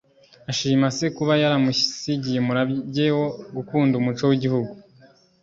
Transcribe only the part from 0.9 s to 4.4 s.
se kuba yaramusigiye umurage wo gukunda umuco